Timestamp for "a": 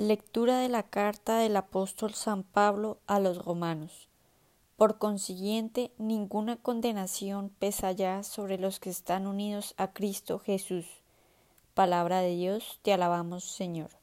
3.06-3.20, 9.76-9.92